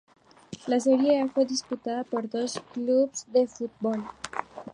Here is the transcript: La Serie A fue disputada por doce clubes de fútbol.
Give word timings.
La 0.65 0.79
Serie 0.79 1.21
A 1.21 1.27
fue 1.27 1.45
disputada 1.45 2.03
por 2.03 2.27
doce 2.27 2.59
clubes 2.73 3.27
de 3.31 3.45
fútbol. 3.45 4.03